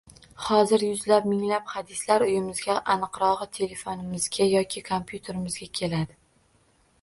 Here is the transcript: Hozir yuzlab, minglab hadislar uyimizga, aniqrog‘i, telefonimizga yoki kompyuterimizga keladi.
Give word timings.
Hozir 0.43 0.83
yuzlab, 0.85 1.27
minglab 1.33 1.67
hadislar 1.73 2.25
uyimizga, 2.27 2.77
aniqrog‘i, 2.95 3.47
telefonimizga 3.59 4.49
yoki 4.55 4.85
kompyuterimizga 4.89 5.71
keladi. 5.83 6.19